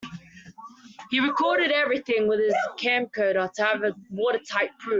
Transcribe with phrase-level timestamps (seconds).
[1.11, 4.89] He recorded everything with his camcorder to have a watertight proof.